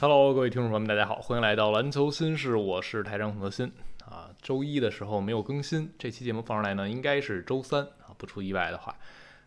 [0.00, 3.66] Hello，各位听众朋友们，大家好，欢迎来到篮球新事，我是台长孔德新
[4.06, 4.30] 啊。
[4.40, 8.94] 周一的时候没有更新，这期节目放出来呢，应该是周三啊，不出意外的话。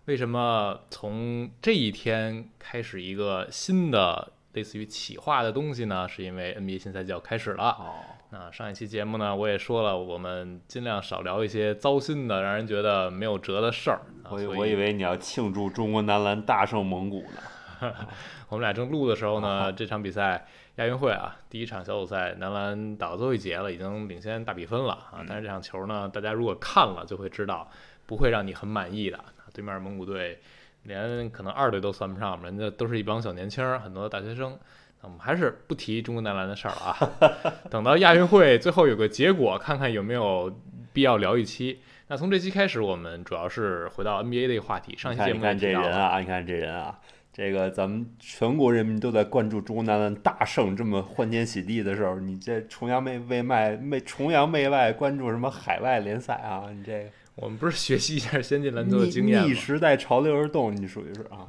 [0.07, 6.05] 为什么从这一天开始一个新的类似于企划的东西呢？
[6.09, 7.69] 是因为 NBA 新赛季要开始了。
[7.79, 7.95] 哦，
[8.31, 14.01] 那上一期节目呢，我也说了，我们尽量少聊一些糟心的、让人觉得没有辙的事儿。
[14.29, 17.41] 我以我以为你要庆祝中国男篮大胜蒙古呢。
[18.49, 20.45] 我们俩正录的时候呢，这场比赛
[20.75, 25.23] 亚运会啊，第一场小组赛，男篮打到最后一节了，已经领先大比分了啊。
[25.27, 27.69] 但是这场球呢，大家如果看了就会知道，
[28.05, 29.19] 不会让你很满意的。
[29.53, 30.39] 对面蒙古队
[30.83, 34.57] 连可能二队都算不上，人家都是一帮小年轻儿，很多大学生。
[35.01, 40.55] 那我们还是不提中国男篮的事儿了啊， 等到亚运会最后有个结果，看看有没有
[40.93, 41.81] 必要聊一期。
[42.07, 44.95] 那从这期开始，我们主要是回到 NBA 的一个话题。
[44.97, 46.99] 上你期节目看你看这人啊，你看这人啊，
[47.33, 56.69] 这个咱们全国人民都在关注中国男篮大胜，这么欢天喜地的时候，你这崇洋媚媚外媚崇洋媚外关注什么海外联赛啊？
[56.73, 59.53] 你这个 我们不是学习一下先进篮球的经验吗逆？
[59.53, 61.47] 时代潮流而动，你属于是啊？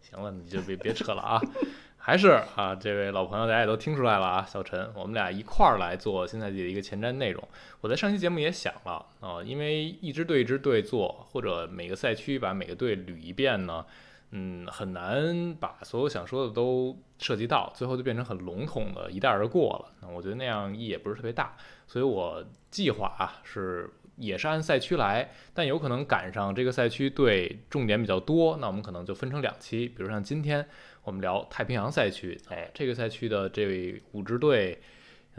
[0.00, 1.40] 行了，你就别别扯了啊！
[1.98, 7.46] 还是啊，这位老朋友大家也都听出来了啊，小陈，我们俩一块儿来做新赛季的一个前瞻内容。
[7.82, 13.84] 我在上期节目也想了啊，因为一支队一支队做，或者每个赛区把每个队捋一遍呢，
[14.30, 19.94] 嗯，很难把所有想说的都涉及到，最后就变成很笼统的一带而过了。
[20.02, 30.66] 那我觉得那样意义也不是特别大，所以我计划啊是也是按赛区来，但有可能赶上这个赛区队重点比较多，那我们可能就分成两期，比如像今天
[31.04, 34.78] 我们聊太平洋赛区，哎，这个赛区的这五支队，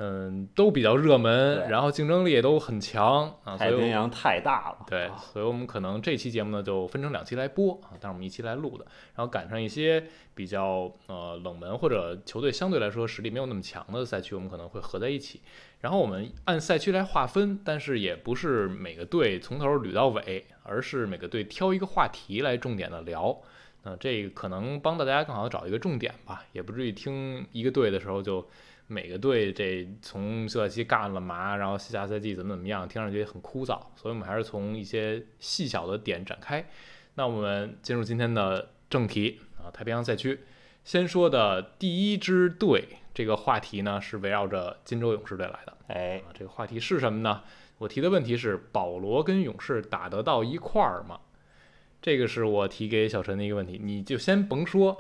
[0.01, 10.01] 嗯，都比较热门，然后竞争力也都很强啊，太平洋太大了，对，啊所以我们可能这期节目呢就分成两期来播啊，但是我们一期来录的，然后赶上一些
[10.33, 15.41] 比较呃冷门或者球队相对来说实力没有那么强的赛区，我们可能会合在一起。
[15.81, 23.37] 然后我们按赛区来划分，但是也不是每个队从头捋到尾，而是每个队挑一个话题来重点的聊。
[23.83, 28.45] 那这个可能帮大家更好的找一个重点吧，也不至于听一个队的时候就
[28.91, 36.67] 每个队这从休赛期干了嘛，然后下赛季怎么怎么样，听上去也很枯燥，所以我们还是从一些细小的点展开。
[37.13, 40.39] 那我们进入今天的正题啊，太平洋赛区。
[40.83, 42.83] 先说的第一支队，
[43.13, 46.33] 这个话题呢是围绕着金州勇士队来的哎，啊。
[46.33, 47.43] 这个话题是什么呢？
[47.77, 51.19] 我提的问题是：保罗跟勇士打得到一块儿吗？
[52.01, 54.99] 这个是我提给小陈的一个问题，你就先甭说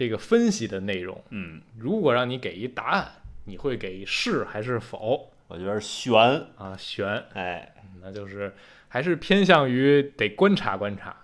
[0.00, 3.06] 这个分析的内容，嗯，如果让你给一答案，
[3.44, 6.18] 你会给是还是否我觉得悬，
[6.56, 6.74] 啊？
[6.78, 8.54] 悬，哎，那就是
[8.88, 11.14] 还是偏向于得观察观察，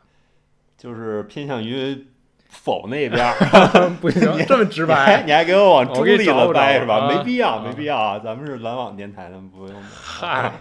[0.76, 2.04] 就是偏向于
[2.50, 3.88] 否那边儿。
[3.98, 5.22] 不行，这么直白。
[5.24, 7.08] 你还给我往我中立给你找不了掰是吧？
[7.08, 8.18] 没必要，啊没必要啊！
[8.22, 9.82] 咱们是篮网电台，咱们不用。
[9.90, 10.52] 嗨，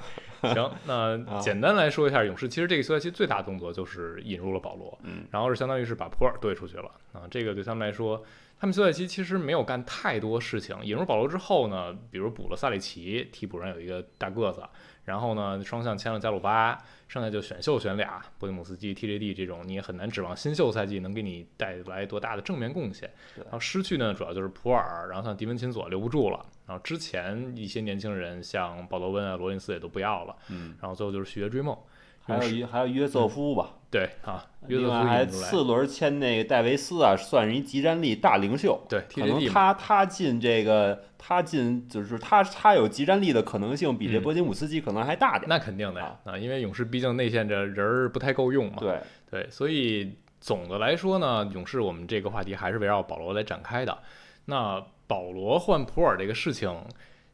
[0.53, 7.21] 行，那啊简单来说一下，勇士其实这个休赛期最大动作就是引入了保罗，嗯，然后是相当于是把普尔兑出去了啊。
[7.29, 8.23] 这个对他们来说，
[8.59, 10.75] 他们休赛期其实没有干太多事情。
[10.83, 14.61] 引入保罗之后呢，比如补了萨里奇，替补上有一个大个子，
[15.05, 16.77] 然后呢双向签了加鲁巴，
[17.07, 23.09] 剩下就选秀选俩，波蒂姆斯基、TJD 这种，你也很难指望新秀赛季能给你带来多大的正面贡献。
[23.35, 31.77] 然后失去呢，主要就是普尔，然后像迪文琴佐留不住了，然后之前一些年轻人像鲍罗温啊、罗林斯也都不要了，嗯，然后最后就是续约追梦。
[32.25, 38.81] 还有约还有约瑟夫吧，对啊，约瑟另外还夫引出来，次轮签那个戴维斯啊，算是一集战力大领袖。
[38.89, 45.47] 对可能 TJD 嘛他他进这个他进就是他他有集战力的可能性比这嗯波金姆斯基可能还大点。
[45.47, 48.77] 那肯定的呀啊，因为勇士毕竟内线这人儿不太够用嘛。
[48.79, 48.99] 对，
[49.29, 53.97] 对，所以总的来说呢，勇士我们这个话题还是围绕保罗来展开的。
[54.45, 56.75] 那保罗换普尔这个事情，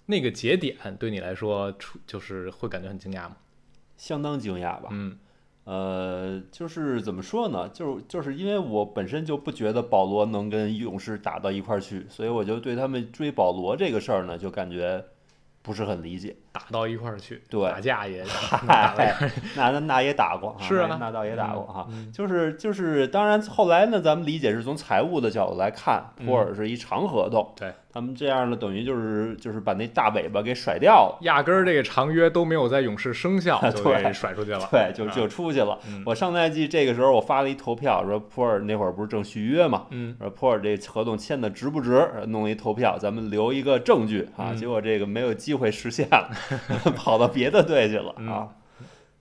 [0.08, 3.38] 那个节点对你来说，出就是会感觉很惊讶吗？
[4.02, 4.90] 相当惊讶吧。
[4.90, 5.16] 嗯
[5.64, 7.70] 呃，就是怎么说呢？
[7.70, 15.06] 就是就是因为我本身就不觉得保罗能跟勇士打到一块儿去，所以我就对他们追保罗这个事儿呢，就感觉
[15.62, 16.36] 不是很理解。
[16.52, 18.26] 打到一块儿去，对打架也
[19.56, 21.86] 那那那也打过，是啊那那倒也打过哈。
[21.92, 34.66] 嗯就是就是，当然后来呢，咱们理解是从财务的角度来看，嗯普尔是一长合同，对他们这样呢，等于就是就是把那大尾巴给甩掉了，压根儿这个长约都没有在勇士生效， 就给甩出去了。
[34.72, 35.78] 对，就啊就出去了。
[35.88, 44.52] 嗯我上赛季这个时候我发了一投票，说普尔那会儿不是正续约嘛，嗯，说普尔这合同签的值不值，弄一投票，咱们留一个证据啊。
[44.52, 46.30] 嗯结果这个没有机会实现了，
[46.96, 48.48] 跑到别的队去了啊。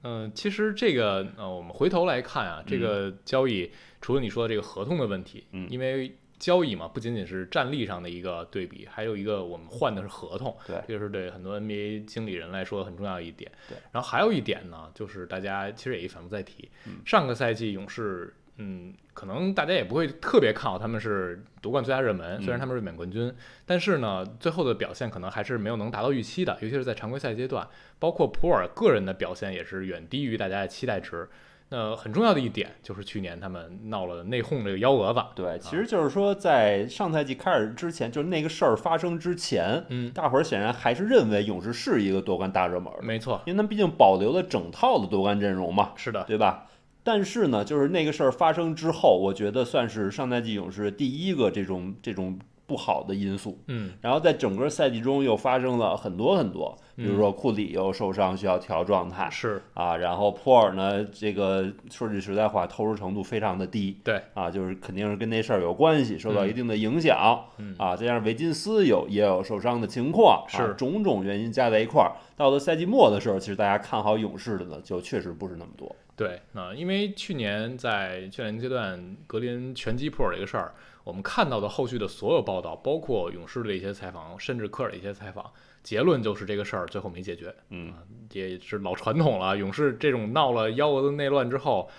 [0.03, 3.71] 嗯，其实这个呃，我们回头来看啊，这个交易
[4.01, 13.53] 除了你说的这个合同的问题，嗯因为交易嘛，不仅仅是战力上的一个对比，还有一个我们换的是合同，对这个是对很多 NBA 经理人来说很重要的一点。
[13.69, 23.33] 对，然后还有一点呢，就是大家其实也一反复在提，嗯上个赛季勇士，嗯，可能大家也不会特别看好他们是夺冠最佳热门，嗯虽然他们是卫冕冠军，
[23.67, 31.29] 但是呢，最后的表现可能还是没有能达到预期的，尤其是在常规赛阶段，包括普尔个人的表现也是远低于大家的期待值。
[31.71, 46.67] 那很重要的一点就是去年他们闹了内讧这个幺蛾子，对，其实就是说，在上赛季开始之前，就是那个事儿发生之前，嗯，大伙儿显然还是认为勇士是一个夺冠大热门的，没错，因为他们毕竟保留了整套的夺冠阵容嘛，是的，对吧？
[47.03, 53.59] 但是呢，就是那个事儿发生之后，我觉得算是上赛季勇士第一个这种这种不好的因素。
[53.69, 59.63] 嗯，然后在整个赛季中又发生了很多很多，比如说库里又受伤需要调状态，是。
[59.75, 80.75] 啊，然后普尔呢，这个说句实在话，投入程度非常的低，对，啊，就是肯定是跟那事儿有关系，受到嗯一定的影响，嗯啊，再加上维金斯有也有受伤的情况，啊是种种原因加在一块儿，到了赛季末的时候，其实大家看好勇士的呢，就确实不是那么多，对，那因为去年在训练阶段格林拳击普尔这个事儿，
[81.05, 85.51] 我们看到的后续的所有报道，包括勇士的一些采访，甚至科尔的一些采访，
[85.83, 87.95] 结论就是这个事儿最后没解决，嗯，
[88.33, 89.57] 也是老传统了。
[89.57, 91.91] 勇士这种闹了幺蛾子内乱之后，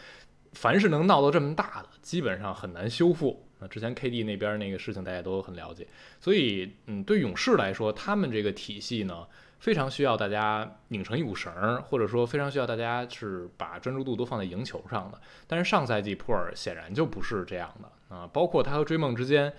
[0.54, 3.48] 凡是能闹到这么大的，基本上很难修复。
[3.60, 5.88] 那之前 KD 那边那个事情大家都很了解，
[6.20, 9.28] 所以嗯，对勇士来说，他们这个体系呢，
[9.60, 15.22] 非常需要大家拧成一股绳儿，或者说非常需要大家是把专注度都放在赢球上的。
[15.46, 19.54] 但是上赛季普尔显然就不是这样的啊，包括他和追梦之间，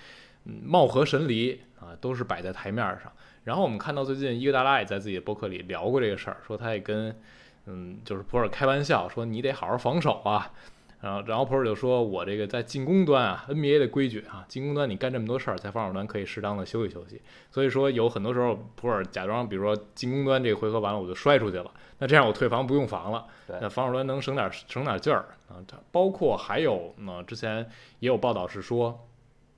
[0.44, 3.10] 嗯，貌合神离啊，都是摆在台面上。
[3.44, 7.16] 然后我们看到最近伊戈达拉也在自己的博客里聊过这个事儿，说他也跟
[7.66, 10.52] 嗯，就是普尔开玩笑说你得好好防守啊。
[11.02, 17.20] 然后，然后普尔就说：“我这个在进攻端啊，NBA 的规矩啊，进攻端你干这么多事儿，在防守端可以适当的休息休息。
[17.50, 21.68] 所以说，有很多时候普尔假装，比如说进攻端这个回合完了，我就摔出去了，
[21.98, 25.58] 那这样我退防不用防了，对那防守端能省点省点劲儿啊。
[25.66, 29.08] 它包括还有呢，之前也有报道是说，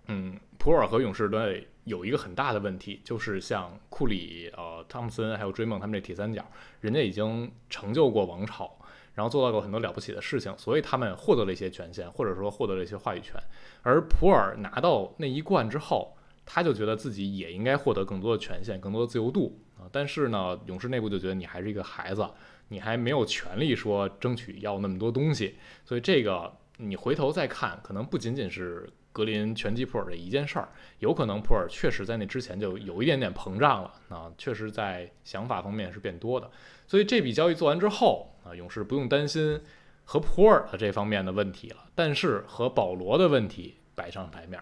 [0.07, 6.43] 嗯，普尔和勇士队有一个很大的问题，就是像库里、呃汤普森还有追梦他们这铁三角，
[6.81, 8.75] 人家已经成就过王朝。”
[9.15, 13.35] 然后做到过很多了不起的事情，所以他们获得了一些权限，或者说获得了一些话语权。
[13.83, 19.89] 而普尔拿到那一冠之后，他就觉得自己也应该获得更多的权限、更多的自由度啊。
[19.93, 22.29] 但是呢，勇士内部就觉得你还是一个孩子，
[22.69, 25.57] 你还没有权利说争取要那么多东西。
[25.85, 30.69] 所以这个你回头再看，可能不仅仅是格林拳击普尔的一件事儿，
[30.99, 36.51] 有可能普尔确实在那之前就有一点点膨胀了啊，确实在想法方面是变多的。
[36.89, 39.61] 所以这笔交易做完之后啊，勇士不用担心
[40.05, 44.61] 和普尔的这方面的问题了，但是和保罗的问题摆上台面。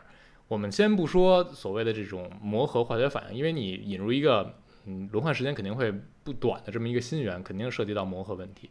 [0.48, 4.54] 我们先不说所谓的这种磨合化学反应，因为你引入一个
[4.84, 5.90] 嗯轮换时间肯定会
[6.22, 8.68] 不短的这么一个新援，肯定涉及到磨合问题。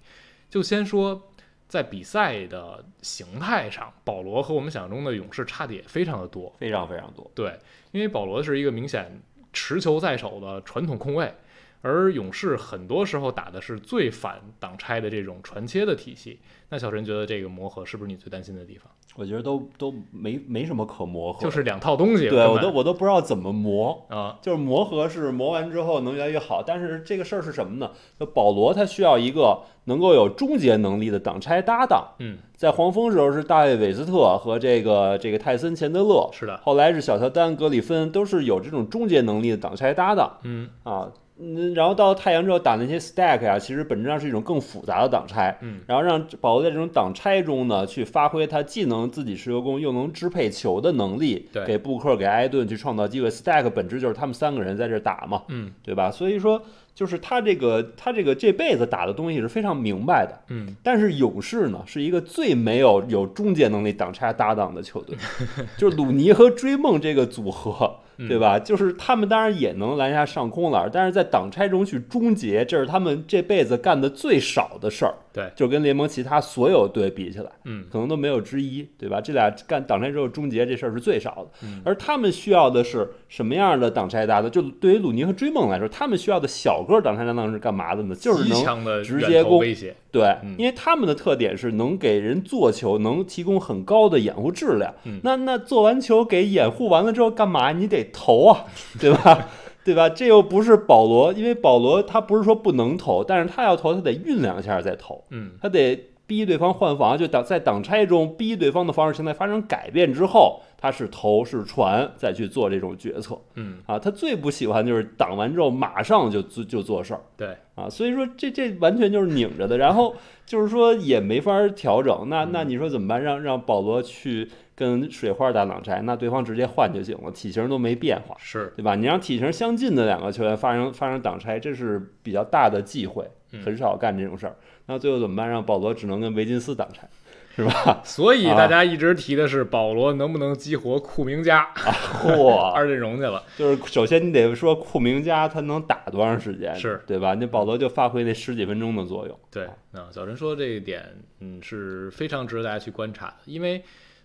[0.48, 1.32] 就先说
[1.72, 6.54] 在比赛的形态上，保罗和我们想象中的勇士差的也非常的多。
[6.60, 7.32] 非常非常多。
[7.34, 7.58] 对，
[7.92, 9.22] 因为保罗是一个明显
[9.54, 11.34] 持球在手的传统控卫，
[11.82, 16.40] 而勇士很多时候打的是最反挡拆的这种传切的体系。
[16.70, 18.90] 那小陈觉得这个磨合是不是你最担心的地方？
[19.18, 24.06] 我觉得都都没没什么可磨合，就是两套东西，对我都我都不知道怎么磨。
[24.08, 27.92] 啊，就是磨合是磨完之后能越来越好，但是这个事儿是什么呢？
[28.18, 41.12] 就保罗他需要一个能够有终结能力的挡拆搭档，嗯，在黄蜂时候是大卫韦斯特和这个这个泰森钱德勒，是的，后来是小乔丹格里芬，都是有这种终结能力的挡拆搭档嗯啊。
[41.42, 53.30] 嗯，然后到了太阳之后打那些 stack 呀、其实本质上是一种更复杂的挡拆，嗯，然后让保罗在这种挡拆中呢，去发挥他既能自己持球攻，又能支配球的能力，对给布克、给埃顿去创造机会。
[53.30, 56.12] stack 本质就是他们三个人在这儿打嘛，嗯对吧？
[56.12, 56.62] 所以说，
[56.94, 60.38] 就是他这个他这个这辈子打的东西是非常明白的。
[60.50, 65.18] 嗯，但是勇士呢，是一个最没有有终结能力挡拆搭档的球队，
[65.78, 68.60] 就是鲁尼和追梦这个组合，嗯对吧？
[68.60, 75.14] 就是他们当然也能拦下上空了，但是在挡拆中去终结，这是他们这辈子干的最少的事儿。
[75.34, 79.22] 对，就跟联盟其他所有队比起来，嗯可能都没有之一，对吧？
[79.22, 84.52] 这俩干挡拆之后终结这事儿是最少的，嗯而他们需要的是什么样的挡拆搭档？
[84.52, 88.16] 就对于鲁尼和追梦来说，他们需要的小个挡拆搭档是干嘛的呢？
[88.16, 94.94] 就是能直接攻威胁，对嗯，因为他们的特点是能给人做球，能提供很高的掩护质量。
[95.06, 97.72] 嗯那那做完球给掩护完了之后干嘛？
[97.72, 98.66] 你得投啊，
[99.00, 99.48] 对吧？
[99.84, 100.10] 对吧？
[100.10, 114.00] 这又不是保罗，因为保罗他不是说不能投，但是他要投，他得酝酿一下再投，嗯他得逼对方换防，就挡在挡拆中逼对方的防守形态发生改变之后，他是头是船再去做这种决策嗯，啊。
[114.00, 117.88] 他最不喜欢就是挡完之后马上就就就做事儿对，啊。
[117.88, 122.28] 所以说这这完全就是拧着的，然后就是说也没法调整。
[122.28, 123.22] 那那你说怎么办？
[123.22, 128.36] 让让保罗去跟水花打挡拆，那对方直接换就行了，体型都没变化。
[128.40, 128.96] 是，对吧？
[128.96, 134.56] 你让体型相近的两个球员发生发生挡拆，这是比较大的忌讳，嗯很少干这种事儿。
[134.88, 135.48] 那最后怎么办？
[135.48, 137.08] 让保罗只能跟维金斯挡拆，
[137.56, 138.02] 是吧？
[138.06, 147.34] 所以啊大家一直提的是保罗能不能激活库明加嚯， 二阵容去了，就是首先你得说库明加他能打多长时间，是对吧？
[147.36, 149.40] 那保罗就发挥那十几分钟的作用。
[149.50, 151.04] 对，啊，小陈说这一点，
[151.40, 153.84] 嗯，是非常值得大家去观察的，因为，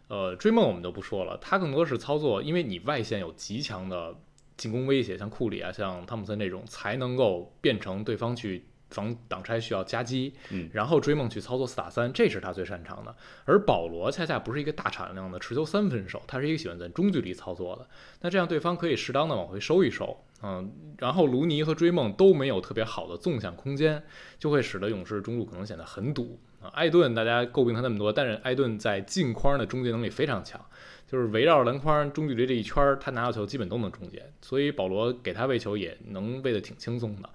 [0.08, 4.14] 呃，追梦我们就不说了，他更多是操作，因为你外线有极强的
[4.56, 13.14] 进攻威胁，像库里啊，像汤普森这种，才能够变成对方去防挡拆需要夹击，嗯然后追梦去操作四打三，这是他最擅长的。
[13.44, 17.88] 而保罗恰恰不是一个大产量的持球三分手，他是一个喜欢在中距离操作的，
[18.20, 24.02] 那这样对方可以适当的往回收一收，嗯，然后卢尼和追梦都没有特别好的纵向空间，
[24.38, 26.68] 就会使得勇士中路可能显得很堵啊。
[26.68, 30.64] 艾顿大家诟病他那么多，但是艾顿在近框的终结能力非常强，
[31.08, 37.28] 就是围绕篮筐中距离这一圈儿，他拿到球基本都能终结，所以保罗给他喂球也能喂得挺轻松的。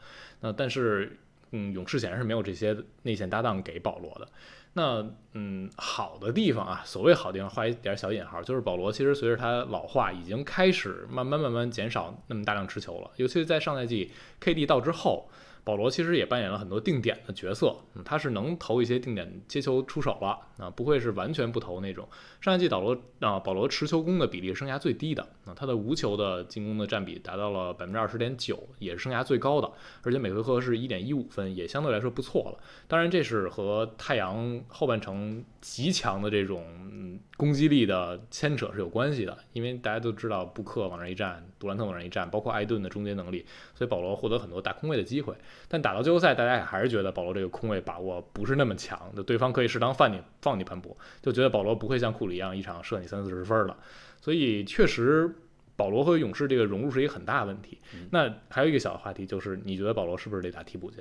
[0.44, 1.20] 那但是，
[1.52, 4.28] 嗯，勇士显然是没有这些内线搭档给保罗的。
[4.74, 15.30] 那嗯，好的地方啊，所谓好地方画一点小引号，就是保罗其实随着他老化，已经开始慢慢慢慢减少那么大量持球了，尤其是在上赛季 KD 到之后。
[15.64, 22.08] 保罗其实也扮演了很多定点的角色，嗯，他是能投一些定点接球出手了啊，不会是完全不投那种。
[22.40, 32.58] 上一季保罗啊，保罗持球攻的比例是生涯最低的啊，他的无球的进攻的占比达到了百分之二十点九，也是生涯最高的，而且每回合是一点一五分，也相对来说不错了。
[32.88, 43.44] 当然，这是和太阳后半程极强的这种嗯攻击力的牵扯是有关系的，因为大家都知道布克往上一站，杜兰特往上一站，包括艾顿的终结能力，
[43.74, 45.34] 所以保罗获得很多打空位的机会。
[45.68, 53.76] 但打到季后赛，大家也还是觉得保罗这个空位把握不是那么强，就对方可以适当放你放你盘补，就觉得保罗不会像库里一样一场射你三四十分了。
[54.22, 55.34] 所以确实，
[55.76, 57.80] 保罗和勇士这个融入是一个很大的问题。
[58.12, 60.98] 那还有一个小的话题就是，你觉得保罗是不是得打替补去？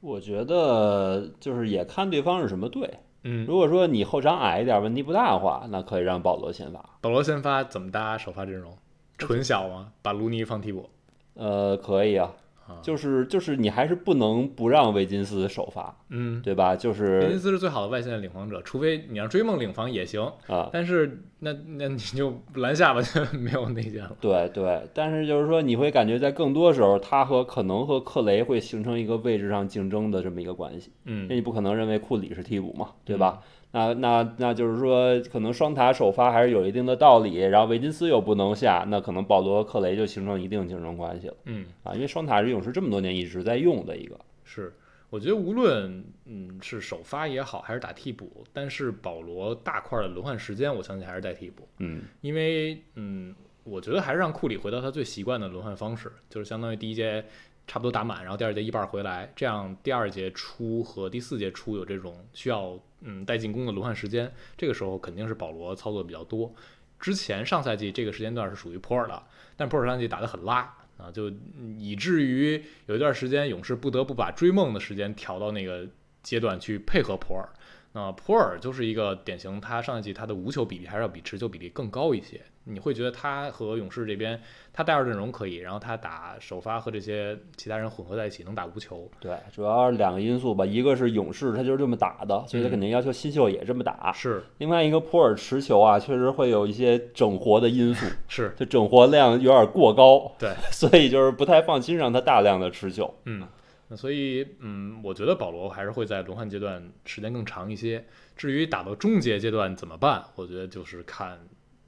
[0.00, 3.00] 我觉得就是也看对方是什么队。
[3.28, 6.82] 嗯，如果说你后场矮一点，问题不大的话，那可以让保罗先发。
[7.00, 8.78] 保罗先发怎么搭首发阵容？
[9.18, 9.92] 纯小吗？
[10.00, 10.88] 把卢尼放替补？
[11.34, 12.34] 呃，可以啊，啊
[12.82, 16.76] 就是就是你还是不能不让维金斯首发，嗯，对吧？
[16.76, 24.16] 就是维金斯是最好的外线的领防者，除非你让追梦领防也行，啊，但是那那你就篮下吧，就没有内线了。
[24.20, 30.90] 对对，但是就是说，你会感觉在更多时候，他和可能和克雷会形成一个位置上竞争的这么一个关系。
[31.04, 33.40] 嗯那你不可能认为库里是替补嘛，对吧？
[33.76, 41.92] 那那那就是说，可能双塔首发还是有一定的道理，然后维金斯又不能下，那可能保罗、克雷就形成一定竞争关系了嗯，啊。
[41.92, 44.72] 因为双塔是勇士这么多年一直在用的一个，是，
[45.10, 57.22] 我觉得无论嗯是首发也好，还是打替补，但是保罗大块的轮换时间，我相信还是带替补，嗯因为嗯，我觉得还是让库里回到他最习惯的轮换方式，就是相当于第一节
[57.66, 66.54] 差不多打满，然后第二节一半儿回来，这样第二节初和第四节初有这种需要嗯带进攻的轮换时间，这个时候肯定是保罗操作比较多。
[66.98, 69.22] 之前上赛季这个时间段是属于普尔的，
[69.56, 71.30] 但普尔上赛季打得很拉啊，就
[71.78, 75.86] 以至于有一段时间勇士不得不把追梦的时间调到那个
[76.22, 77.48] 阶段去配合普尔。
[77.92, 82.42] 那普尔就是一个典型，他上赛季他的无球比例还是要比持球比例更高一些。
[82.68, 84.40] 你会觉得他和勇士这边，
[84.72, 89.08] 他带二阵容可以，然后他打首发和这些其他人混合在一起能打无球。
[89.20, 94.12] 对，主要是两个因素吧，一个是勇士他就是这么打的，所以他嗯肯定要求新秀也这么打。
[94.12, 103.14] 是另外一个普尔持球啊，确实会有一些整活的因素，是，就整活量有点过高，对， 所以就是不太放心让他大量的持球。
[103.26, 103.46] 嗯，
[103.88, 108.04] 那所以嗯，我觉得保罗还是会在轮换阶段时间更长一些。
[108.36, 111.38] 至于打到终结阶段怎么办，我觉得就是看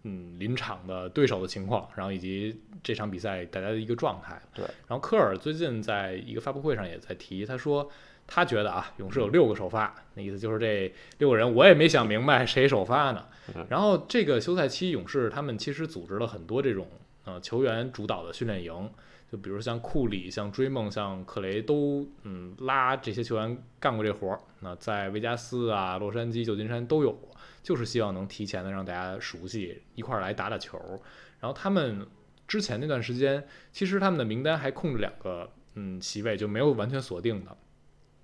[0.05, 4.41] 嗯临场的对手的情况，然后以及这场比赛大家的一个状态。
[4.55, 7.91] 对，然后科尔最近在一个发布会上也在提，他说
[8.27, 13.67] 他觉得啊，勇士有六个首发，那意思就是这六个人我也没想明白谁首发呢嗯。
[13.71, 16.87] 然后这个休赛期，勇士他们其实组织了很多这种
[17.25, 18.91] 呃球员主导的训练营。
[19.31, 24.41] 就比如像库里、像追梦、像克雷都嗯拉这些球员干过这活儿。
[24.61, 27.31] 那在维加斯啊、洛杉矶、旧金山都有过，
[27.69, 30.79] 就是希望能提前的让大家熟悉，一块儿来打打球。
[31.39, 32.09] 然后他们
[32.47, 37.55] 之前那段时间，其实他们的名单还空着两个嗯席位，就没有完全锁定的。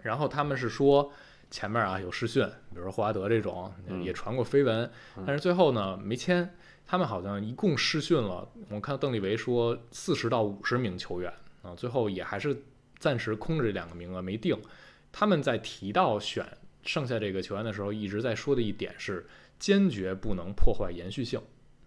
[0.03, 1.13] 然后他们是说，
[1.51, 4.91] 前面啊有试训，比如说霍华德这种嗯也传过绯闻，
[5.27, 6.51] 但是最后呢没签。
[6.87, 12.63] 他们好像一共试训了，我看邓立维说四十到五十名球员啊，最后也还是
[12.99, 14.59] 暂时空着这两个名额没定。
[15.13, 16.47] 他们在提到选
[16.85, 19.26] 剩下这个球员的时候，一直在说的一点是
[19.59, 21.41] 坚决不能破坏延续性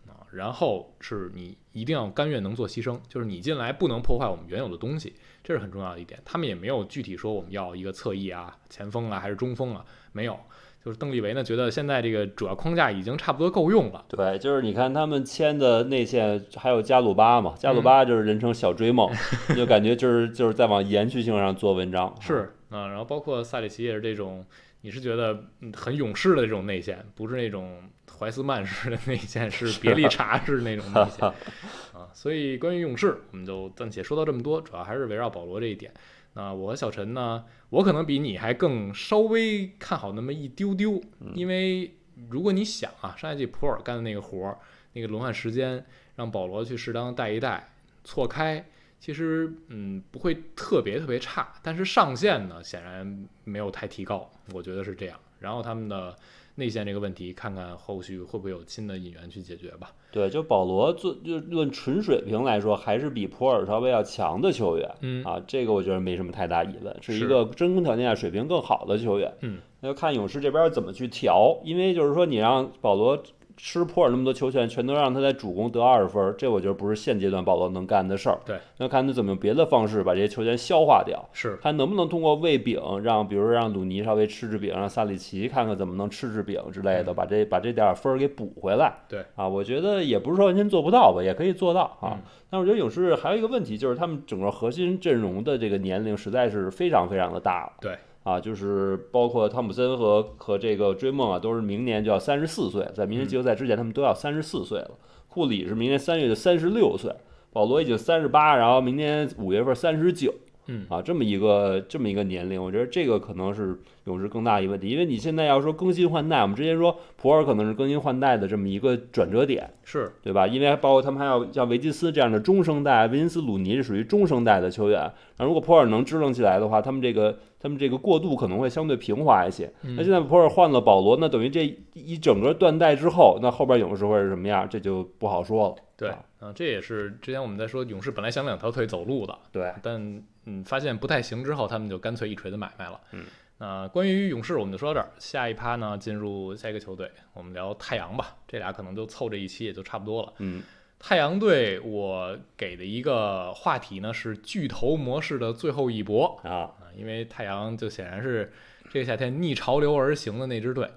[0.08, 5.13] 啊，然后是你一定要甘愿能做牺牲，就是你进来不能破坏我们原有的东西，
[5.44, 6.20] 这是很重要的一点。
[6.25, 10.38] 他们也没有具体说我们要一个侧翼啊、前锋啊还是中锋啊，没有。
[10.86, 14.06] 就是邓利维呢，觉得现在这个主要框架已经差不多够用了。
[14.08, 19.12] 对，就是你看他们签的内线还有加鲁巴嘛，加鲁巴就是人称小追梦，
[19.54, 22.16] 就感觉就是就是在往延续性上做文章。
[22.22, 24.46] 是啊，然后包括萨里奇也是这种，
[24.81, 27.84] 你是觉得嗯很勇士的这种内线，不是那种
[28.17, 31.25] 怀斯曼式的内线，是别利查式那种内线
[31.93, 32.07] 啊。
[32.13, 35.91] 所以关于勇士，我们就暂且说到这么多，主要还是围绕保罗这一点。
[36.34, 41.01] 那我和小陈呢，我可能比你还更稍微看好那么一丢丢，
[41.34, 41.96] 因为
[42.29, 44.60] 如果你想啊，上一季普尔干的那个活儿，
[44.93, 45.84] 那个轮换时间，
[46.15, 47.69] 让保罗去适当带一带，
[48.03, 48.63] 错开。
[49.00, 55.18] 其实，嗯，不会特别特别差，但是上限呢，显然没有太提高，我觉得是这样。
[55.39, 56.16] 然后他们的
[56.56, 59.92] 内线这个问题，看看后续会不会有新的引援去解决吧。
[60.12, 64.92] 对，就保罗做就论纯水平来说，还是比普尔稍微要强的球员。
[65.01, 69.32] 嗯啊，这个我觉得没什么太大疑问，是一个真空条件下水平更好的球员。
[69.42, 73.22] 嗯，那就看勇士这边怎么去调，因为就是说你让保罗
[73.58, 78.38] 吃普尔那么多球权，全都让他在主攻得二十分，这我觉得不是现阶段保罗能干的事儿。
[78.46, 81.28] 对，那看他怎么用别的方式把这些球权消化掉。
[81.34, 88.94] 是，看能不能通过喂饼，让比如说让鲁尼稍微吃吃饼，让萨里奇看看怎么能吃吃饼之类的，嗯把这把这点分儿给补回来。
[89.10, 92.14] 对啊，我觉得也不是说完全做不到吧，也可以做到啊。
[92.14, 97.74] 嗯但我觉得勇士还有一个问题，就是他们整个核心阵容的这个年龄实在是非常非常的大了。
[97.82, 97.98] 对。
[98.27, 104.92] 啊，就是包括汤普森和和这个追梦啊，都是明年就要三十四岁，在明年季后赛之前，他们都要三十四岁了。
[105.29, 107.09] 库里是明年三月就三十六岁，
[107.53, 110.33] 保罗已经三十八，然后明年五月份三十九。
[110.68, 110.86] 嗯。
[110.90, 120.48] 啊，这么一个这么一个年龄，我觉得这个可能是勇士更大一个问题，因为你现在要说更新换代，我们之前说普尔可能是更新换代的这么一个转折点，是，对吧？
[120.48, 129.72] 因为包括他们还要像维金斯这样的中生代，维金斯、鲁尼是属于中生代的球员，那如果普尔能支棱起来的话，他们这个他们这个过渡可能会相对平滑一些。
[129.82, 135.75] 那现在普尔换了保罗，那等于这一整个断代之后，那后边勇士会是什么样，这就不好说了。
[135.98, 143.00] 对啊，嗯、这也是之前我们在说勇士本来想两条腿走路的，对，但嗯发现不太行之后，他们就干脆一锤子买卖了。
[143.12, 143.25] 嗯，
[143.60, 150.33] 那、关于勇士我们就说到这儿，下一趴呢进入下一个球队，我们聊太阳吧，这俩可能就凑这一期也就差不多了。
[150.40, 150.64] 嗯，
[150.98, 158.51] 太阳队我给的一个话题呢是巨头模式的最后一搏啊，啊，因为太阳就显然是
[158.90, 160.90] 这个夏天逆潮流而行的那支队。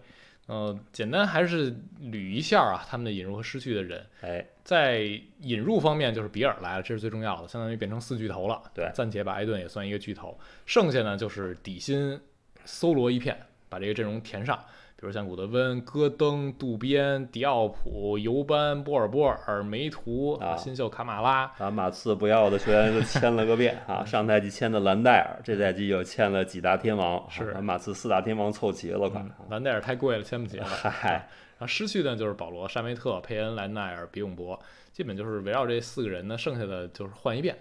[0.46, 4.04] 呃，简单还是捋一下啊，他们的引入和失去的人。
[4.22, 5.02] 哎，在
[5.42, 8.60] 引入方面，就是比尔来了，这是最重要的，相当于变成四巨头了。
[8.74, 12.20] 对暂且把埃顿也算一个巨头，剩下呢就是底薪
[12.64, 14.58] 搜罗一片，把这个阵容填上。
[15.00, 24.04] 比如像古德温、戈登、渡边、迪奥普、尤班、波尔波尔、梅图、啊新秀卡马拉，把马刺不要的球员都签了个遍啊！
[24.04, 29.22] 上赛季签的兰戴尔，这赛季又签了几大天王，是啊马刺四大天王凑齐了，快！
[29.22, 30.66] 嗯兰戴尔太贵了，签不起了。
[30.66, 34.60] 嗨，然后失去的就是保罗、沙梅特、佩恩、兰奈尔、比永博，
[34.92, 37.56] 基本就是围绕这四个人呢，剩下的就是换一遍。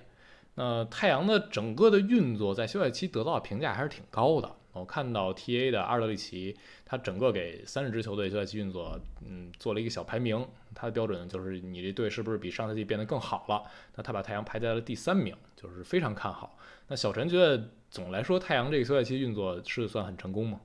[0.56, 4.52] 那太阳的整个的运作在休赛期得到的评价还是挺高的。
[4.72, 6.56] 我看到 TA 的阿尔德里奇，
[6.90, 10.44] 他整个给三十支球队休赛期运作，嗯，做了一个小排名。
[10.74, 13.64] 他的标准就是你这队是不是比上赛季变得更好了？
[13.96, 16.58] 那他把太阳排在了第三名，就是非常看好。
[16.88, 20.60] 那小陈觉得总来说，太阳这个休赛期运作是算很成功吗？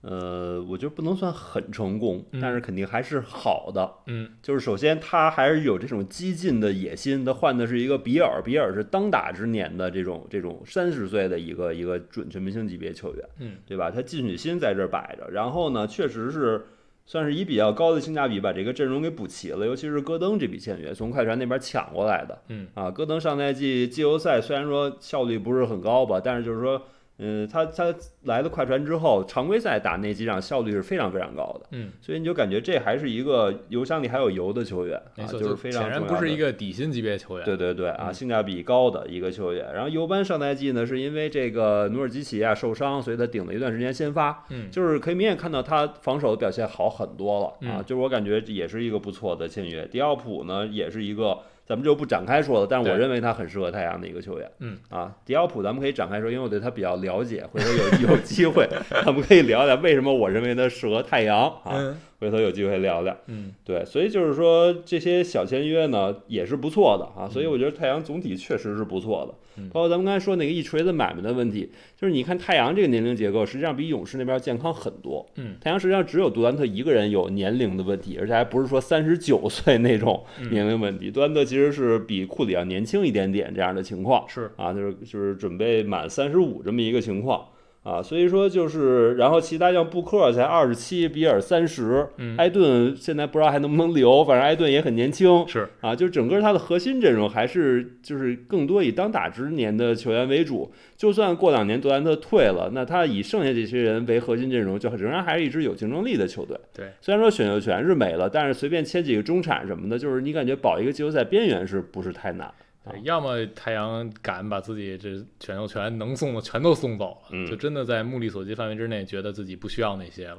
[0.00, 3.94] 呃，我觉得不能算很成功，嗯但是肯定还是好的。
[4.06, 13.90] 嗯，就是首先他还是有这种激进的野心，他换的是一个比尔，比尔是当打之年的这种这种三十岁的一个一个准全明星级别球员，嗯，对吧？
[13.90, 16.66] 他进取心在这儿摆着，然后呢，确实是
[17.04, 26.80] 算是以比较高的性价比把这个阵容给补齐了，尤其是戈登这笔签约从快船那边抢过来的，嗯啊，戈登上赛季季后赛虽然说效率不是很高吧，但是就是说。
[27.18, 37.44] 嗯，他他来了快船之后，常规赛打那几场效率是非常非常高的，嗯，所以你就感觉这还是一个油箱里还有油的球员啊，就是非常显然不是一个底薪级别球员。
[37.44, 39.74] 对对对啊，嗯性价比高的一个球员。
[39.74, 47.78] 然后尤班上赛季呢，是因为这个努尔基奇啊受伤，所以他顶了一段时间先发，嗯，就是可以明显看到他防守的表现好很多了啊。
[47.78, 49.84] 嗯就是我感觉也是一个不错的签约。
[49.86, 52.66] 迪奥普呢，也是一个咱们就不展开说了。
[52.68, 54.50] 但是我认为他很适合太阳的一个球员。
[54.60, 57.68] 嗯啊，迪奥普咱们可以展开说，因为我对他比较了解，回头
[58.00, 58.66] 有 有机会
[59.04, 61.74] 咱们可以聊聊为什么我认为他适合太阳啊。
[61.76, 63.16] 嗯回头有机会聊聊。
[63.26, 69.34] 嗯对，所以就是说这些小签约呢也是不错的啊，所以我觉得太阳总体确实是不错的。
[69.58, 75.26] 嗯包括咱们刚才说那个一锤子买卖的问题，就是你看太阳这个年龄结构，实际上比勇士那边健康很多。
[75.36, 81.10] 嗯太阳实际上只有杜兰特一个人有年龄的问题，而且还不是说三十九岁那种嗯年龄问题。
[81.10, 87.44] 杜兰特其实是比库里要年轻一点点这样的情况是啊，就是就是准备满三十五这么一个情况。
[87.82, 100.70] 啊，所以说就是，然后其他像布克才二十七，比尔三十，嗯埃顿现在不知道还能不能留，反正埃顿也很年轻是啊，就整个他的核心阵容还是就是更多以当打之年的球员为主。
[100.96, 106.58] 就算过两年杜兰特退了，那他以剩下这些人为核心阵容，就仍然还是一支有竞争力的球队。
[106.74, 112.52] 对，虽然说选秀权是没了，但是随便签几个中产什么的，就是你感觉保一个季后赛边缘是不是太难？
[112.90, 120.38] 对，要么太阳敢把自己这选秀权能送的全都送走了，嗯就真的在目力所及范围之内，觉得自己不需要那些了，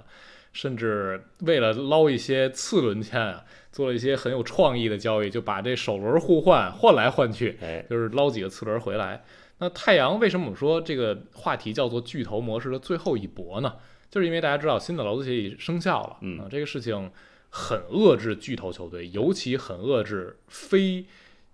[0.54, 9.24] 甚至为了捞一些次轮签啊，做了一些很有创意的交易，就把这首轮互换换来换去，哎，就是捞几个次轮回来。
[9.60, 13.74] 那太阳为什么我们说这个话题叫做巨头模式的最后一搏呢？
[14.10, 17.12] 就是因为大家知道新的劳资协议生效了，嗯啊，这个事情
[17.50, 21.06] 很遏制巨头球队，尤其很遏制非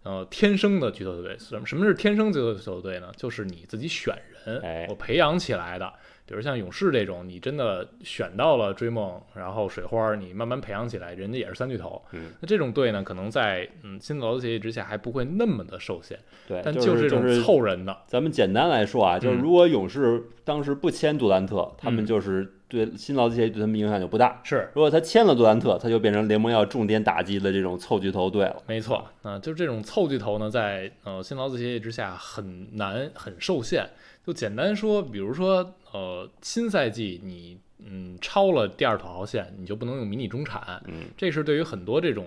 [0.05, 1.37] 呃天生的巨头球队。
[1.37, 3.11] 什么什么是天生巨头球队呢？
[3.17, 5.91] 就是你自己选人，哎我培养起来的。
[6.27, 12.01] 比如像勇士这种，你真的选到了追梦，然后水花，你慢慢培养起来，人家也是三巨头。
[12.13, 24.39] 嗯，那这种队呢，可能在嗯新的劳资协议之下还不会那么的受限，对，但就是这种就是凑人的，咱们简单来说啊，就是嗯如果勇士当时不签杜兰特，他们嗯就是对新劳资协议对他们影响就不大。
[24.43, 28.61] 是如果他签了杜兰特，他就变成联盟要重点打击的这种凑巨头队了。
[28.67, 33.89] 没错，啊，就是这种凑巨头呢，在呃新劳资协议之下很难很受限。
[34.25, 42.25] 就简单说，比如说呃新赛季你嗯超了第二土豪线，你就不能用迷你中产，嗯，这是对于很多这种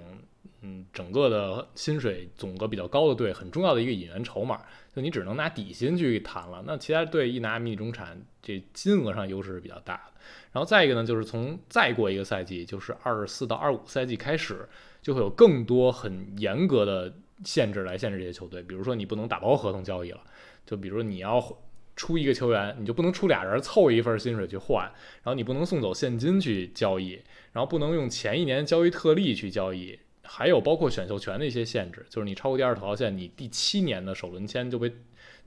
[0.61, 4.63] 嗯整个的薪水总额比较高的队很重要的一个引援筹码。
[4.95, 10.21] 就你只能拿底薪去谈了，那其他队一拿迷你中产，这金额上优势是比较大的。
[10.51, 14.69] 然后再一个呢，就是从再过一个赛季，就是二十四到二五赛季开始，
[15.01, 18.61] 就会有更多很严格的限制来限制这些球队。
[18.63, 20.21] 比如说，你不能打包合同交易了，
[20.67, 21.41] 就比如你要
[21.95, 24.85] 出一个球员，你就不能出俩人凑一份薪水去换，
[25.23, 27.21] 然后你不能送走现金去交易，
[27.53, 29.97] 然后不能用前一年交易特例去交易。
[30.29, 34.93] 还有包括选秀权的一些限制，就是你超过第二土豪线，你第七年的首轮签就被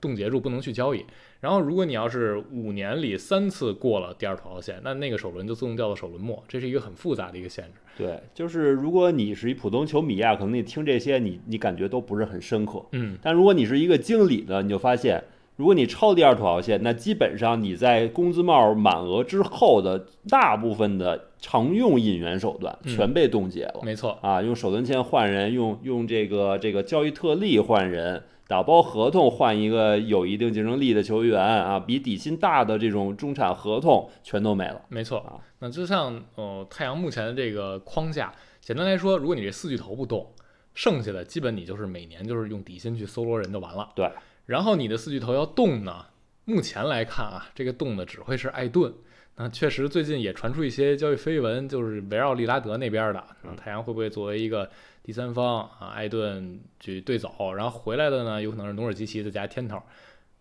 [0.00, 1.06] 冻结住，不能去交易。
[1.40, 7.72] 然后，如果你要是五年里三次过了第二土豪线，那那个首轮就自动掉到首轮末，这是一个很复杂的一个限制。
[7.96, 12.84] 对，就是如果你是一普通球迷啊，可能你听这些你你感觉都不是很深刻。
[12.92, 15.22] 嗯，但如果你是一个经理呢，你就发现，
[15.56, 23.80] 如果你超第二土豪线，那基本上你在工资帽满额之后的大部分的常用引援手段嗯全被冻结了。
[23.82, 34.80] 没错，啊，用首轮签换人，用用这个这个交易特例换人，打包合同换一个有一定竞争力的球员啊，比底薪大的这种中产合同全都没了。
[34.88, 35.38] 没错啊。
[35.58, 40.26] 那就像呃太阳目前的这个框架，简单来说，如果你这四巨头不动，
[40.74, 43.90] 剩下的基本你就是每年就是用底薪去搜罗人就完了。
[43.94, 44.10] 对。
[44.46, 46.06] 然后你的四巨头要动呢，
[46.44, 48.92] 目前来看啊，这个动的只会是艾顿。
[49.36, 53.24] 那确实最近也传出一些交易绯闻，就是围绕利拉德那边的。
[53.44, 54.68] 嗯太阳会不会作为一个
[55.02, 59.82] 第三方啊，艾顿去对走，然后回来的呢，有可能是努尔基奇再加天头。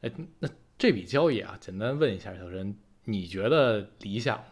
[0.01, 4.43] 哎，那这笔交易啊，简单问一下小陈，你觉得理想吗？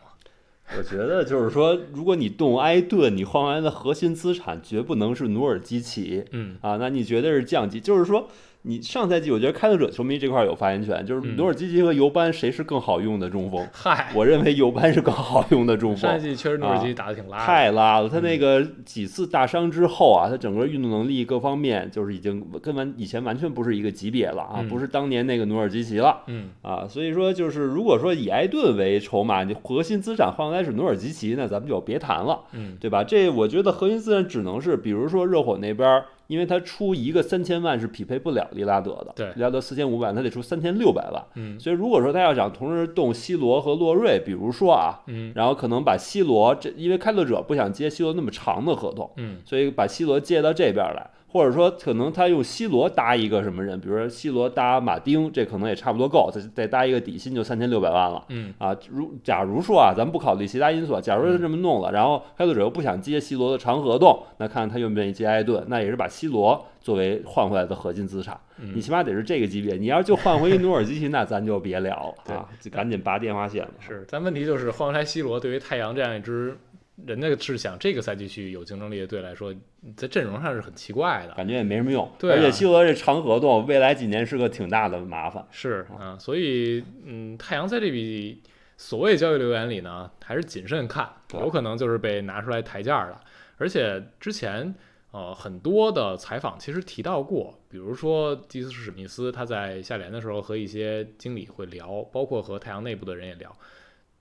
[0.78, 7.82] 我觉得就是说，如果你动埃顿，你换来的核心资产绝不能是努尔基奇嗯，啊，那你绝对是降级。
[7.82, 8.30] 就是说，
[8.70, 13.68] 你上赛季我觉得开拓者球迷这块有发言权，就是嗯努尔基奇和尤班谁是更好用的中锋？
[13.74, 15.98] 嗨，我认为尤班是更好用的中锋。
[16.08, 18.08] 上赛季确实努尔基奇打的挺拉的，太拉了！
[18.08, 26.88] 他嗯那个几次大伤之后啊，他整个运动能力各方面就是已经跟完以前完全不是一个级别了啊，嗯不是当年那个努尔基奇了嗯，啊。
[26.88, 33.04] 所以说，就是如果说以埃顿为筹码，你核心资产换来是努尔基奇，那咱们就别谈了，嗯，对吧？
[33.04, 41.20] 这我觉得核心资产只能是，比如说热火那边儿，因为他出一个三千万是匹配不了利拉德的，对利拉德四千五百万，他得出三千六百万。
[41.34, 58.26] 嗯，所以如果说他要想同时动西罗和洛瑞，比如说啊，嗯，然后可能把西罗这，因为开拓者不想接西罗那么长的合同，嗯，所以把西罗接到这边来，或者说可能他用 C 罗搭一个什么人，比如说 C 罗搭马丁，这可能也差不多够，再再搭一个底薪就三千六百万了。
[58.30, 68.40] 嗯啊，如假如说啊，咱们不考虑其他因素，假如说这么弄了，然后开拓者又不想接 C 罗的长合同，那看看他愿不愿意接埃顿，那也是把 C 罗作为换回来的核心资产。
[68.62, 73.72] 嗯你起码得是这个级别，你要是就换回一努尔基奇，那咱就别聊了啊，就赶紧拔电话线了。
[73.80, 76.58] 是，但问题就是换回来 C 罗对于太阳这样一支
[77.06, 79.54] 人家是想这个赛季去有竞争力的队来说，
[79.96, 81.34] 在阵容上是很奇怪的。
[81.34, 85.46] 感觉也没什么用，对啊而且希罗这长合同，未来几年是个挺大的麻烦。
[85.52, 88.42] 是啊，所以嗯，太阳在这笔
[88.78, 93.20] 所谓交易流言里呢，还是谨慎看，有可能就是被拿出来抬价了。
[93.58, 94.74] 而且之前
[95.12, 103.54] 呃很多的采访其实提到过，比如说基斯史密斯他在下联的时候和一些经理会聊，包括和太阳内部的人也聊。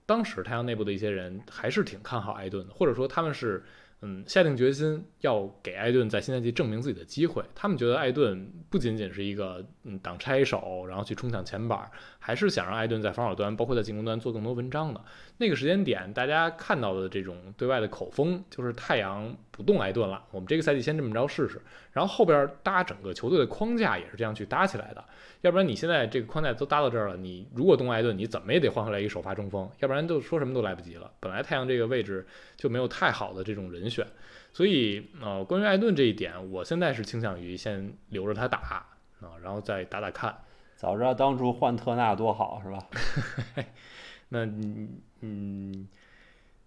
[0.09, 3.63] 当时太阳内部的一些人还是挺看好艾顿的，或者说他们是
[4.01, 7.45] 嗯下定决心要给艾顿在新赛季证明自己的机会。
[7.55, 15.01] 他们觉得艾顿不仅仅是一个嗯挡拆手，然后去冲抢前板，还是想让艾顿在防守端，包括在进攻端做更多文章的。
[15.39, 21.61] 那个时间点，大家看到的这种对外的口风就是太阳不动艾顿了，我们这个赛季先这么着试试，
[21.93, 25.05] 然后后边搭整个球队的框架也是这样去搭起来的。
[25.43, 31.11] 要不然你现在这个框架都搭到这儿了，你如果动艾顿，你怎么也得换回来一个首发中锋，要不然就说什么都来不及了。
[31.21, 34.05] 本来太阳这个位置就没有太好的这种人选，
[34.53, 38.85] 所以呃，关于艾顿这一点，我现在是倾向于先留着他打
[39.21, 40.35] 啊，然后再打打看。
[40.77, 42.87] 早知道当初换特纳多好，是吧？
[44.31, 44.89] 那嗯
[45.23, 45.89] 嗯，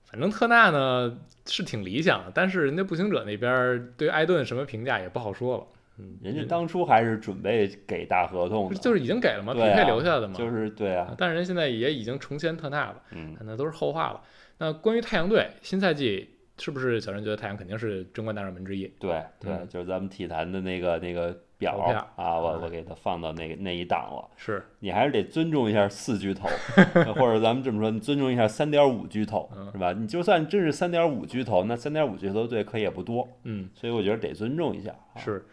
[0.03, 5.63] 反正特纳呢是挺理想的，但是人家步行者那边对艾顿什么评价也不好说了。
[5.97, 10.33] 嗯，人家当初还是准备给大合同的，就是已经给了嘛，匹配留下的嘛。
[10.33, 14.21] 就是对啊，但是人现在也已经重签特纳了，嗯，那都是后话了。
[14.57, 16.29] 那关于太阳队新赛季，
[16.61, 18.85] 是不是小陈觉得太阳肯定是争冠大热门之一？
[18.99, 21.77] 对对，嗯就是咱们体坛的那个那个表
[22.15, 24.29] 啊，我嗯我给它放到那个那一档了。
[24.37, 26.47] 是，你还是得尊重一下四巨头，
[27.15, 29.91] 或者咱们这么说，你尊重一下三点五巨头，嗯是吧？
[29.93, 34.91] 你就算真是三点五巨头，那三点五巨头队可也不多，嗯，所以我觉得得尊重一下。
[35.13, 35.43] 啊，是，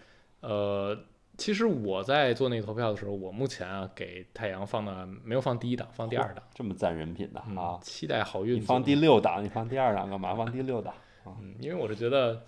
[0.41, 0.97] 呃，
[1.39, 6.45] 其实我在做那个投票的时候，我目前啊给太阳放的没有放第一档，放第二档。
[6.53, 8.57] 这么赞人品的嗯啊！，期待好运。
[8.57, 10.35] 你放第六档，你放第二档干嘛？
[10.35, 10.93] 放第六档，
[11.25, 12.43] 嗯，因为我是觉得，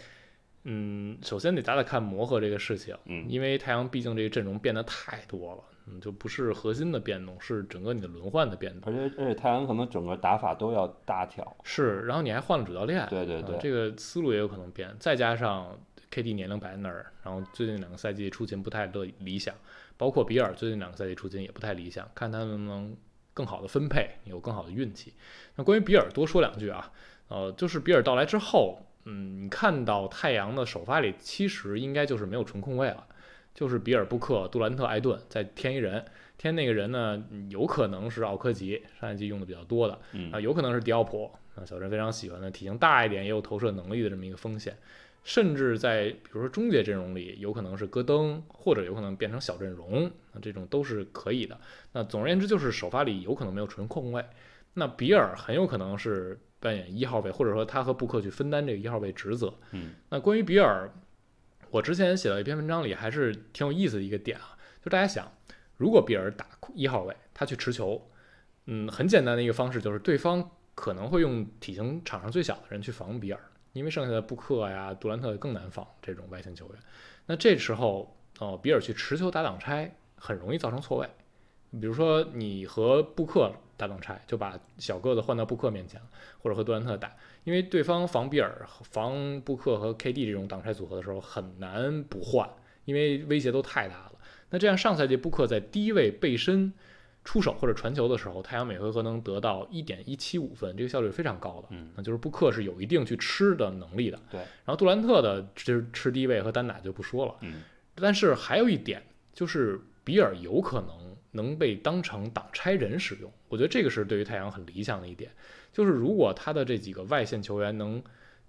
[0.65, 8.93] 嗯，首先得打打看磨合这个事情，嗯因为太阳毕竟这个阵容变得太多了，嗯，就不是核心的变动，是整个你的轮换的变动。
[8.93, 11.57] 而且而且太阳可能整个打法都要大调。
[11.63, 15.79] 是，然后你还换了主教练，对对对，啊这个思路也有可能变，再加上
[16.11, 19.55] KD 年龄摆在那儿，然后最近两个赛季出勤不太乐理想，
[19.97, 22.97] 包括比尔最近两个赛季出勤也不太理想，看他能不能
[23.33, 25.15] 更好的分配，有更好的运气。
[25.57, 26.93] 那关于比尔多说两句啊，
[27.29, 33.07] 呃，就是比尔到来之后，嗯，你看到太阳的首发里其实应该就是没有纯控卫了，
[33.55, 36.05] 就是比尔、布克、杜兰特、艾顿再添一人，
[36.37, 40.33] 添那个人呢，嗯有可能是奥科吉，上一季用的比较多的，嗯。
[40.33, 44.77] 啊，有可能是迪奥普，啊，小陈非常喜欢的，体型大一点，也有投射能力的这么一个锋线，
[45.23, 51.59] 甚至在比如说终结阵容里，有可能是戈登，或者有可能变成小阵容，那，这种都是可以的。
[51.93, 54.25] 那总而言之，就是首发里有可能没有纯控卫，
[54.75, 59.53] 那比尔很有可能是扮演一号位，或者说他和布克去分担这个一号位职责。
[59.73, 60.91] 嗯，那关于比尔，
[61.71, 65.31] 我之前写了一篇文章里还是挺有意思的一个点啊，就大家想，
[65.77, 68.11] 如果比尔打一号位，他去持球，
[68.67, 73.41] 嗯，很简单的一个方式就是对方可能会用体型场上最小的人去防比尔，
[73.73, 76.77] 因为剩下的布克呀、杜兰特更难防这种外线球员。
[77.27, 81.09] 那这时候，呃，比尔去持球打挡拆，很容易造成错位。
[81.81, 86.01] 比如说你和布克打挡拆，就把小个子换到布克面前，
[86.43, 92.51] 或者和杜兰特打，因为对方防比尔、防布克和 KD 这种挡拆组合的时候很难不换，
[92.85, 94.13] 因为威胁都太大了。
[94.51, 96.73] 那这样上赛季布克在低位背身
[97.25, 101.69] 出手或者传球的时候，太阳每回合能得到一点一七五分，这个效率是非常高的。
[101.71, 104.19] 嗯，那就是布克是有一定去吃的能力的。
[104.31, 107.35] 对，然后杜兰特的吃吃低位和单打就不说了。
[107.41, 107.63] 嗯，
[107.95, 109.03] 但是还有一点
[109.33, 115.31] 就是比尔有可能能被当成挡拆人使用，我觉得这个是对于太阳很理想的一点，
[115.73, 118.03] 就是如果他的这几个外线球员能。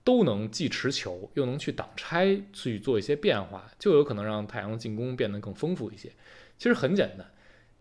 [0.04, 6.12] 都能既持球又能去挡拆，去做一些变化，就有可能让太阳的进攻变得更丰富一些。
[6.58, 7.31] 其实很简单，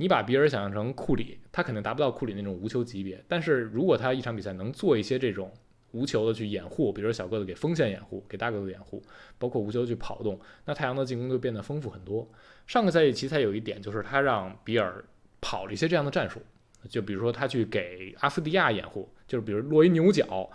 [0.01, 5.53] 你把比尔想象成库里，他肯定达不到库里那种无球级别，但是如果他一场比赛能做一些这种
[5.91, 9.03] 无球的去掩护，比如说小个子给锋线掩护，给大个子掩护，
[9.39, 12.27] 包括无球去跑动，那太阳的进攻就变得丰富很多。
[12.67, 15.05] 上个赛季奇才有一点就是他让比尔
[15.43, 16.41] 跑了一些这样的战术，
[16.89, 20.49] 就比如说他去给阿斯蒂亚掩护，就是比如落一牛角，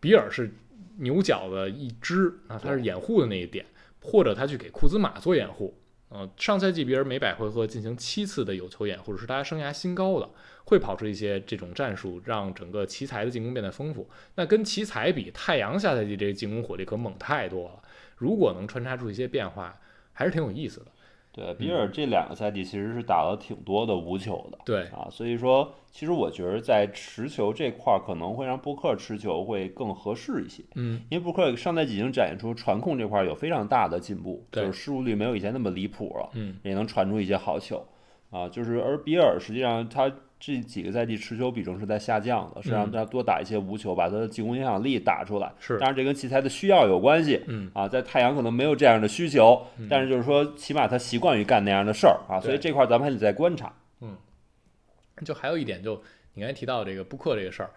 [0.00, 0.50] 比尔是
[0.96, 3.64] 牛角的一支啊，他是掩护的那一点。
[4.02, 5.78] 或者他去给库兹马做掩护。
[6.10, 10.28] 呃，上赛季比尔每百回合进行七次的有球眼，或者，是他生涯新高的，
[10.64, 14.10] 会跑出一些这种战术，让整个奇才的进攻变得丰富。
[14.34, 17.80] 那跟奇才比，太阳下赛季这个进攻火力可猛太多了。
[18.16, 19.80] 如果能穿插出一些变化，
[20.12, 20.86] 还是挺有意思的。
[21.32, 24.82] 对，比尔这两个赛季其实是打了挺多的无球的，对。
[24.88, 37.84] 啊，所以说其实我觉得在持球这块儿可能会让布克持球会更合适一些，嗯，因为布克上赛季已经展现出传控这块儿有非常大的进步，就是失误率没有以前那么离谱了，嗯，也能传出一些好球。
[38.30, 40.08] 啊，就是而比尔实际上他
[40.40, 42.90] 这几个赛季持球比重是在下降的，是让嗯。
[42.90, 45.78] 他多打一些无球，把他的进攻影响力打出来，是。
[45.78, 47.70] 当然这跟奇才的需要有关系，嗯。
[47.74, 49.86] 啊，在太阳可能没有这样的需求，嗯。
[49.88, 53.72] 但是就是说，起码他习惯于干那样的事儿啊，所以这块儿咱们还得再观察。
[54.00, 54.16] 嗯
[55.22, 57.70] 就还有一点，就你刚才提到这个布克这个事儿，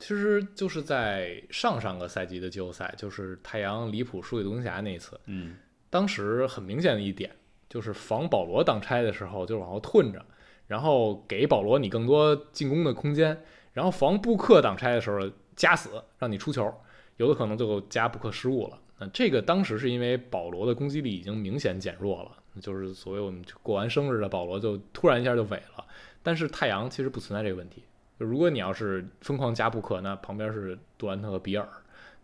[0.00, 5.54] 其实就是在上上个赛季的季后赛，就是太阳离谱输给独行侠那一次，嗯，
[5.90, 7.30] 当时很明显的一点
[7.68, 10.24] 就是防保罗挡拆的时候就往后退着，
[10.68, 16.72] 然后给保罗你更多进攻的空间，然后防布克挡拆的时候夹死让你出球，
[17.16, 18.78] 有的可能就加布克失误了。
[19.00, 25.84] 那这个当时是因为保罗的攻击力已经明显减弱了，就是所谓我们过完生日的保罗就突然一下就萎了。
[26.22, 27.82] 但是太阳其实不存在这个问题，
[28.18, 31.66] 如果你要是疯狂加布克，那旁边是杜兰特和比尔，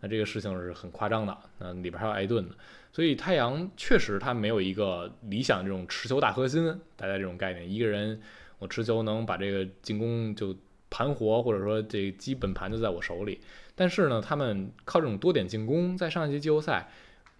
[0.01, 1.35] 那这个事情是很夸张的。
[1.57, 2.53] 那里边还有艾顿的，
[2.95, 8.21] 所以太阳确实他没有一个理想这种持球大核心，大家这种概念，一个人
[8.57, 10.55] 我持球能把这个进攻就
[10.89, 13.41] 盘活，或者说这基本盘就在我手里。
[13.75, 16.89] 但是呢，他们靠这种多点进攻，在上一届季后赛，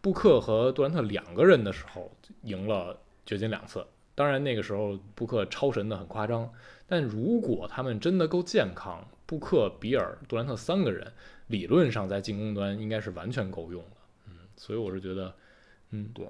[0.01, 3.87] 布克和杜兰特两个人的时候赢了掘金两次。
[4.13, 6.51] 当然那个时候布克超神的很夸张，
[6.85, 11.13] 但如果他们真的够健康，布克、比尔、杜兰特三个人
[11.47, 13.97] 理论上在进攻端应该是完全够用的。
[14.27, 15.33] 嗯，所以我是觉得，
[15.95, 16.25] 嗯，对，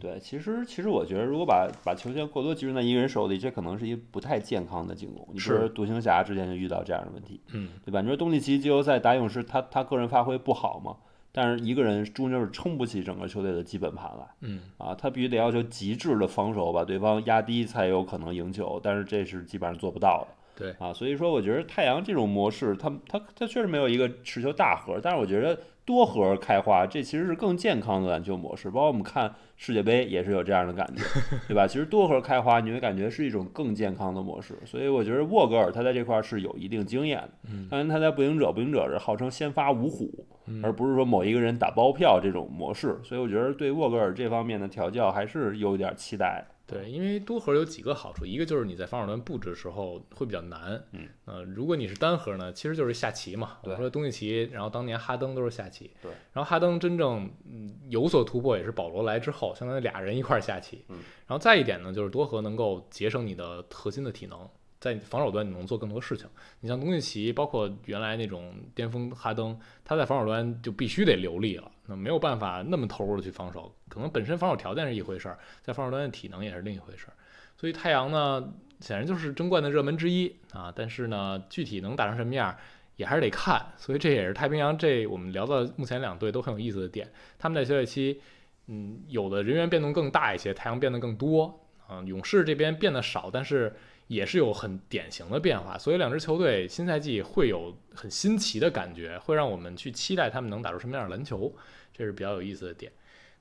[0.00, 5.26] 对，其实其实我觉得，如果把把球权过多集中在一个人手里，这可能是一不太健康的进攻。
[5.32, 8.00] 你比如说独行侠之前就遇到这样的问题，嗯，对吧？
[8.00, 10.96] 你说东契奇季后赛打勇士，他他个人发挥不好嘛，
[11.32, 14.26] 但是一个人终究是撑不起整个球队的基本盘来。
[14.40, 20.28] 嗯，啊，他必须得要求极致的防守，把对方压低才有可能赢球，但是这是基本上做不到的。
[20.54, 28.70] 对啊，所以说我觉得太阳这种模式，他他他确实没有一个持球大核，但是我觉得多核开花，这其实是更健康的篮球模式。
[28.70, 31.02] 包括我们看世界杯也是有这样的感觉，
[31.48, 31.66] 对吧？
[31.66, 34.56] 其实多核开花，你会感觉是一种更健康的模式。
[34.64, 37.30] 所以我觉得沃格尔他在这块儿是有一定经验的。
[37.50, 42.98] 嗯当然他在步行者，步行者是号称先发五虎，嗯而不是说某一个人打包票这种模式。
[43.02, 46.51] 所以我觉得对沃格尔这方面的调教还是有点期待的。
[46.66, 53.58] 对，因为多核有几个好处，一个就是你在防守端布置的时候会比较难，嗯，呃，如果你是单核呢，其实就是下棋嘛。
[53.62, 60.96] 我对说东契奇，然后当年哈登都是下棋，对，然后哈登真正嗯有所突破也是保罗来之后，相当于俩人一块儿下棋，嗯，
[61.26, 64.48] 然后再一点呢，就是多核能够节省你的核心的体能。
[64.82, 66.26] 在防守端你能做更多事情，
[66.58, 77.14] 你像东契奇，包括原来那种巅峰哈登，他在防守端就必须得流利了，那没有办法那么投入的去防守，可能本身防守条件是一回事儿，在防守端的体能也是另一回事儿。
[77.56, 82.52] 所以太阳呢，显然就是争冠的热门之一啊，但是呢，具体能打成什么样，
[82.96, 83.64] 也还是得看。
[83.76, 88.20] 所以这也是太平洋这我们聊到目前两队都很有意思的点，他们在休赛期，
[88.66, 93.72] 嗯，有的人员变动更大一些，太阳变得更多啊，勇士这边变得少，但是
[94.12, 101.50] 也是有很典型的变化，所以两支球队新赛季会有很新奇的感觉，会让我们去期待他们能打出什么样的篮球，
[101.92, 102.92] 这是比较有意思的点。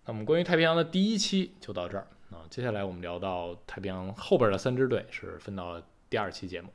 [0.06, 6.70] 那我们关于太平洋的第一期就到这儿啊，接下来我们聊到太平洋后边的三支队是分到第二期节目。